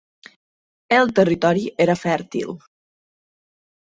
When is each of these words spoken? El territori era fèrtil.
El 0.95 1.11
territori 1.19 1.65
era 1.85 1.95
fèrtil. 2.05 2.57